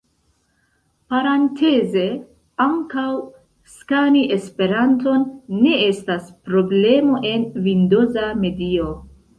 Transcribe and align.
Parenteze, 1.13 2.05
ankaŭ 2.65 3.05
skani 3.75 4.25
Esperanton 4.39 5.29
ne 5.63 5.77
estas 5.93 6.35
problemo 6.51 7.25
en 7.37 7.51
vindoza 7.71 8.31
medio. 8.45 8.95